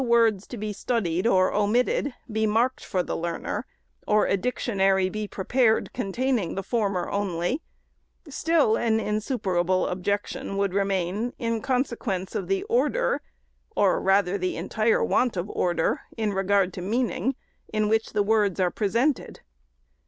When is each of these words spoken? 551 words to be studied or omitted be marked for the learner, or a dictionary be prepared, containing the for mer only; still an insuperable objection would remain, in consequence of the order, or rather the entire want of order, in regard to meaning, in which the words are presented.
551 0.01 0.23
words 0.33 0.47
to 0.47 0.57
be 0.57 0.73
studied 0.73 1.27
or 1.27 1.53
omitted 1.53 2.11
be 2.31 2.47
marked 2.47 2.83
for 2.83 3.03
the 3.03 3.15
learner, 3.15 3.67
or 4.07 4.25
a 4.25 4.35
dictionary 4.35 5.09
be 5.11 5.27
prepared, 5.27 5.93
containing 5.93 6.55
the 6.55 6.63
for 6.63 6.89
mer 6.89 7.07
only; 7.11 7.61
still 8.27 8.75
an 8.75 8.99
insuperable 8.99 9.85
objection 9.85 10.57
would 10.57 10.73
remain, 10.73 11.33
in 11.37 11.61
consequence 11.61 12.33
of 12.33 12.47
the 12.47 12.63
order, 12.63 13.21
or 13.75 14.01
rather 14.01 14.39
the 14.39 14.57
entire 14.57 15.03
want 15.03 15.37
of 15.37 15.47
order, 15.51 16.01
in 16.17 16.33
regard 16.33 16.73
to 16.73 16.81
meaning, 16.81 17.35
in 17.71 17.87
which 17.87 18.13
the 18.13 18.23
words 18.23 18.59
are 18.59 18.71
presented. 18.71 19.41